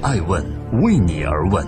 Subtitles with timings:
[0.00, 0.44] 爱问
[0.80, 1.66] 为你而问。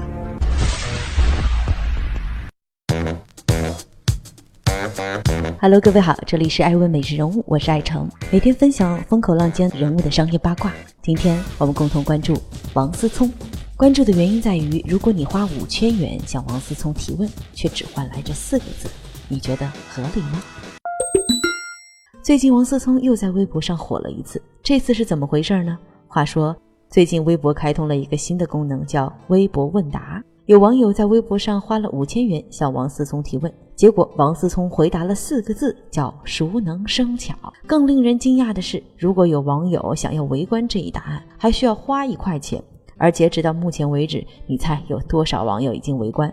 [5.60, 10.72] Hello，各位好，这里是爱问每日人物，我是爱成，每天分享风口浪尖人物的商业八卦。
[11.02, 12.40] 今天我们共同关注
[12.74, 13.28] 王思聪。
[13.76, 18.88] 关注的原因在于，如果你花五千元向王思聪提问，却只换来这四个字，
[19.26, 20.40] 你觉得合理吗？
[22.22, 25.76] 最近王思聪又在微博上火了一次，这次是怎么回事呢？
[26.06, 26.56] 话说。
[26.90, 30.20] 最近微博开通了一个新的功能，叫微博问答。
[30.46, 37.36] 有网友在微博上花了五千元向王思聪提问，结果王思聪回答了四个字，叫“熟能生巧”。
[37.64, 42.60] 更令人惊讶的是，如果有网友想要围观这一答案，还需要花一块钱。
[42.96, 46.32] 而截止到目前为止，你猜有多少网友已经围观？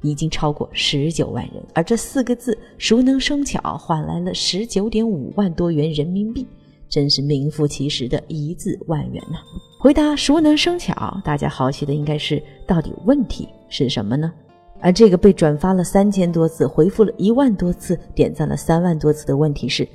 [0.00, 1.62] 已经超过十九万人。
[1.74, 6.46] 而这四个字“熟能生巧”换来了十九点五万多元人民币。
[6.88, 9.36] 真是名副其实的一字万元呐！
[9.78, 14.32] 回答熟能生巧，大家好奇的应该是到底问题是什么呢？
[14.80, 19.86] 而这个被转发了三千多次、回复了一万多次、点赞了三万多次的问题是：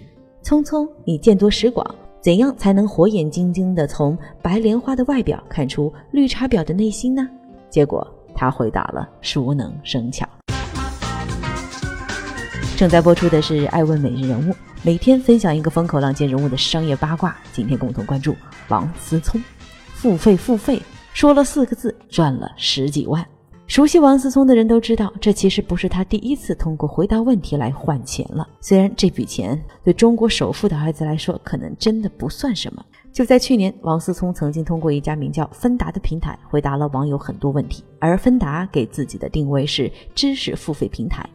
[0.41, 1.85] 聪聪，你见多识广，
[2.21, 7.27] 怎样才能火眼金睛地从白莲花的外表看出绿茶婊的内心呢？
[7.69, 10.27] 结果他回答了熟能生巧。
[12.83, 17.33] 正在播出的是《爱问每日人物》，每天分享一个风口浪尖人物的商业八卦。
[17.53, 18.35] 今天共同关注
[18.67, 19.41] 王思聪，
[19.93, 20.81] 付费付费，
[21.13, 23.25] 说了四个字，赚了十几万。
[23.67, 28.45] 熟悉王思聪的人都知道，这其实不是他第一次通过回答问题来换钱了。
[28.59, 32.83] 虽然这笔钱对中国首富的儿子来说，可能真的不算什么。
[33.13, 41.25] 就在去年，王思聪曾经通过一家名叫芬达的平台回答了网友很多问题，而芬达给自己的定位是知识付费平台。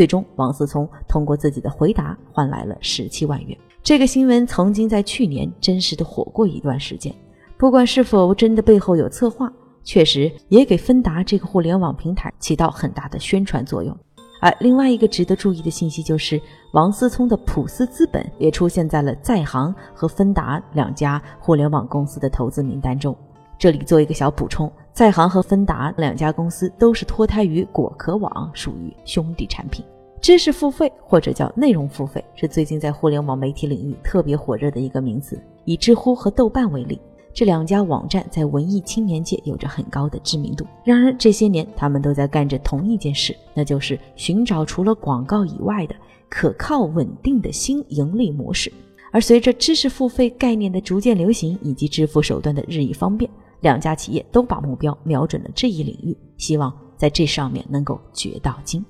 [0.00, 3.54] 最终，王思聪通过自己的回答换来了十七万元。
[3.82, 7.14] 这个新闻曾经在去年真实的火过一段时间。
[7.58, 9.52] 不管是否真的背后有策划，
[9.84, 13.94] 确实也给芬达这个互联网平台起到很大的宣传作用。
[14.40, 16.40] 而另外一个值得注意的信息就是，
[16.72, 23.14] 王思聪的普思资本也出现在了在行和芬达两家互联网公司的投资名单中。
[23.58, 24.72] 这里做一个小补充。
[24.92, 29.84] 在行和芬达两家公司都是脱胎于果壳网，属于兄弟产品。
[30.20, 35.40] 知识付费或者叫内容付费，是最近在互联网媒体领域特别火热的一个名词。
[35.64, 37.00] 以知乎和豆瓣为例，
[37.32, 40.66] 这两家网站在文艺青年界有着很高的知名度。
[40.84, 45.94] 然而这些年，他们都在干着同一件事，那就是寻找除了广告以外的
[46.28, 48.70] 可靠稳定的新盈利模式。
[49.12, 53.30] 而随着知识付费概念的逐渐流行，以及支付手段的日益方便。
[53.60, 58.84] 两家企业都把目标瞄准了这一领域，希望在这上面能够掘到金。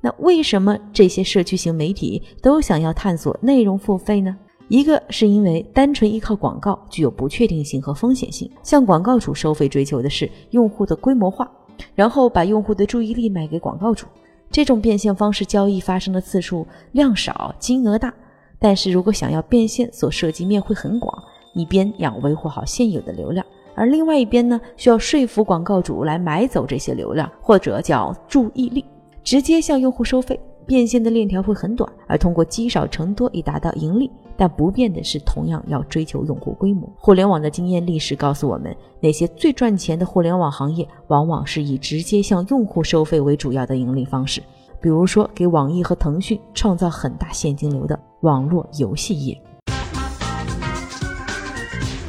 [0.00, 4.36] 那为什么这些社区型媒体都想要探索内容付费呢？
[4.68, 11.50] 一个是因为单纯依靠广告具有不确定性和风险性，向广告主收费追求的是用户的规模化，
[11.94, 14.06] 然后把用户的注意力卖给广告主。
[14.50, 18.12] 这种变现方式交易发生的次数量少，金额大，
[18.58, 21.22] 但是如果想要变现，所涉及面会很广，
[21.54, 23.44] 一边要维护好现有的流量。
[23.74, 28.84] 而另外一边呢，需要说服广告主来买走这些流量，或者叫注意力，
[29.22, 31.90] 直接向用户收费，变现的链条会很短。
[32.06, 36.88] 而通过积少成多以达到盈利，但不变的是同样要追求用户规模。
[36.98, 44.42] 互联网的经验历史告诉我们，那些最赚钱的互联网行业，往往是以直接向用户收费为主要的盈利方式。
[44.80, 49.36] 比如说，给网易和腾讯创造很大现金流的网络游戏业。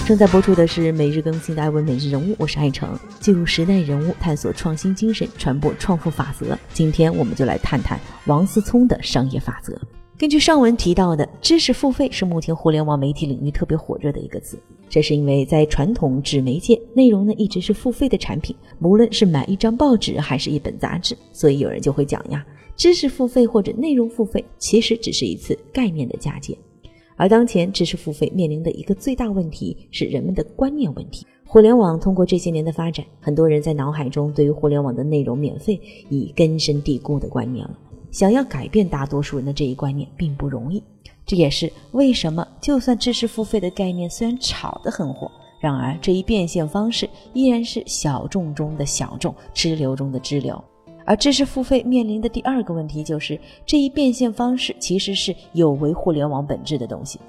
[0.09, 6.57] 正在播出的是每日更新的《艾文每日人物》，我是爱成，记录时代人物，探索创新精神，传播创富法则。
[6.73, 9.79] 今天我们就来探探王思聪的商业法则。
[10.17, 14.59] 根据上文提到的，知识付费是目前互联网媒体领域特别火热的一个词。
[14.89, 22.43] 这是因为在传统纸媒介，内容呢一直是付费的产品，无论是买一张报纸还是一本杂志，所以有人就会讲呀，
[22.75, 26.57] 知识付费或者内容付费，其实只是一次概念的嫁接。
[27.19, 31.27] 而当前知识付费面临的一个最大问题是人们的观念问题。
[31.45, 35.77] 互联网通过这些年的发展，很多人在脑海中对于互联网的内容免费
[36.07, 37.77] 已根深蒂固的观念了。
[38.09, 40.81] 想要改变大多数人的这一观念并不容易。
[41.25, 45.29] 这也是为什么就算知识付费的概念虽然炒得很火，
[45.59, 50.63] 然而这一变现方式依然是小众中的小众，支流中的支流。
[51.09, 57.19] 而知识付费面临的第二个问题就是，这一变现方式其实是有违互联网本质的东西。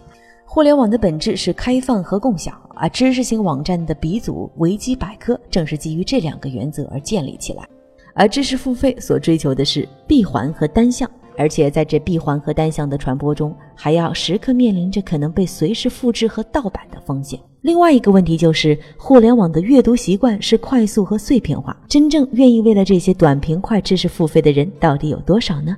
[0.44, 7.66] 互联网的本质是开放和共享，而知识型网站的鼻祖维基百科正是基于这两个原则而建立起来。
[8.12, 11.10] 而知识付费所追求的是闭环和单向，
[11.40, 17.40] 而且在这闭环和单向的传播中，还要时刻面临着可能被随时复制和盗版的风险。
[17.62, 25.74] 另外一个问题就是，互联网的阅读习惯是快速和碎片化，真正愿意为了这些短平快知识付费的人到底有多少呢？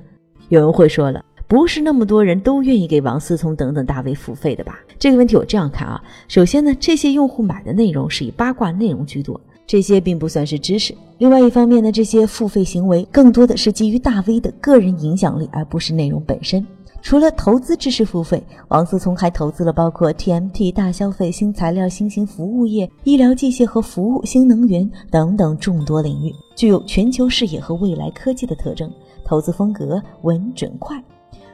[0.49, 4.77] 有人会说了，不是那么多人都愿意给王思聪等等大 V 付费的吧？
[4.99, 9.39] 这个问题我这样看啊，首先呢，这些用户买的内容是以八卦内容居多。
[9.65, 10.95] 这些并不算是知识。
[11.17, 16.65] 另外一方面呢，这些付费行为更多的是基于大 V 的个人影响力，而不是内容本身。
[17.01, 28.89] 除了投资知识付费，王思聪还投资了包括 TMT、大消费、新材料、新型服务业、医疗器械和服务、新能源等等众多领域，具有全球视野和未来科技的特征。
[29.25, 31.01] 投资风格稳准快。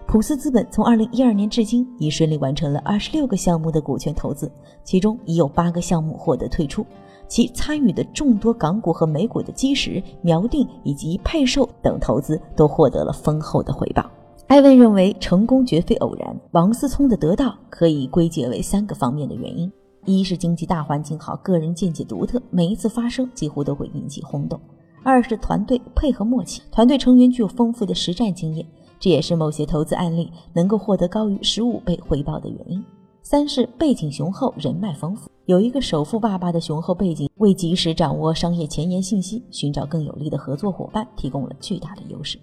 [0.05, 4.51] 普思资本从二零一二年至今已顺利完成了二十六个项目的股权投资，
[4.83, 6.85] 其中已有八个项目获得退出。
[7.29, 14.03] 其参与的众多港股和美股的基石、锚定以及配售等投资都获得了丰厚的回报。
[14.47, 16.35] 艾文认为，成功绝非偶然。
[16.51, 19.71] 王思聪的得到可以归结为三个方面的原因：
[20.05, 24.59] 一是经济大环境好，个人见解独特，每一次发声几乎都会引起轰动；
[25.03, 28.65] 二是团队配合默契，团队成员具有丰富的实战经验，
[28.99, 32.83] 这也是某些投资案例能够获得高于十五倍回报的原因。
[33.29, 42.39] 三是背景雄厚，人脉丰富，有一个首富爸爸的雄厚背景，为及时掌握商业前沿信息、寻找更有力的合作伙伴提供了巨大的优势。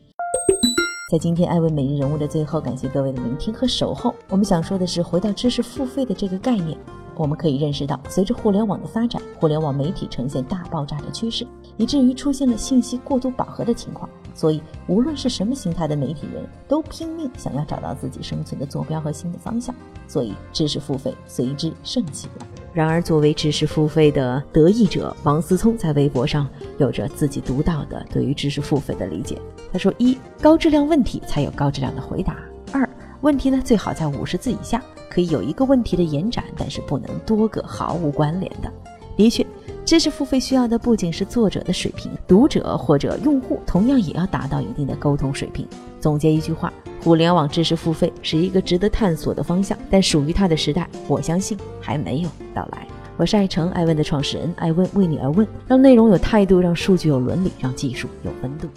[1.10, 4.14] 在今天艾问每日人物的最后，感谢各位的聆听和守候。
[4.28, 6.78] 我们想说的是，回到知识付费的这个概念。
[7.16, 11.44] 我们可以认识到，随着互联网的发展，互联网媒体呈现大爆炸的趋势，
[11.76, 14.08] 以至于出现了信息过度饱和的情况。
[14.34, 19.74] 所以，无论是什么形态的媒体人，都拼命想要找到自己生存的坐标和新的方向。
[20.06, 22.46] 所以，知识付费随之盛行了。
[22.74, 26.46] 然而，作为知识付费的得益者，王思聪在微博上
[26.76, 29.40] 有着自己独到的对于知识付费的理解。
[29.72, 32.34] 他说：一、高质量问题才有高质量的回答；
[32.72, 32.86] 二、
[33.22, 34.82] 问题呢最好在五十字以下。
[35.08, 38.70] 可以有一个问题的延展，但是不能多个毫无关联的。
[39.16, 39.45] 的确，
[39.86, 45.64] 知识付费需要的不仅是作者的水平，读者或者用户同样也要达到一定的沟通水平。
[46.00, 52.84] 总结一句话：互联网知识付费是一个值得探索的方向，但属于它的时代，我相信还没有到来。
[53.16, 58.68] 我是爱成爱问的创始人，爱问为你而问，让内容有态度，让数据有伦理，让技术有温度。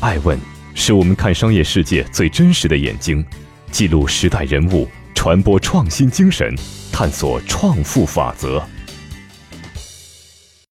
[0.00, 0.38] 爱问
[0.74, 3.24] 是我们看商业世界最真实的眼睛，
[3.72, 4.86] 记录时代人物。
[5.14, 6.54] 传播创新精神，
[6.92, 8.62] 探索创富法则。